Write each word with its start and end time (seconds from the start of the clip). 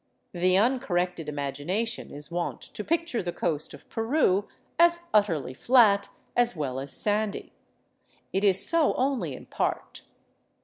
The 0.33 0.57
uncorrected 0.57 1.29
imagination 1.29 2.09
is 2.09 2.31
wont 2.31 2.59
to 2.63 2.83
picture 2.83 3.21
the 3.21 3.31
coast 3.31 3.71
of 3.75 3.87
Pern 3.87 4.47
as 4.79 5.07
utterly 5.13 5.53
flat, 5.53 6.09
as 6.35 6.55
well 6.55 6.79
as 6.79 6.91
sandy. 6.91 7.53
It 8.33 8.43
is 8.43 8.67
so 8.67 8.95
only 8.95 9.35
in 9.35 9.45
part. 9.45 10.01